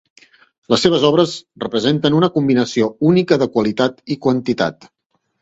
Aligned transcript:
Les 0.73 0.81
seves 0.85 1.03
obres 1.09 1.33
representen 1.63 2.17
una 2.21 2.29
combinació 2.39 2.89
única 3.11 3.39
de 3.45 3.49
qualitat 3.59 4.03
i 4.17 4.21
quantitat. 4.27 4.91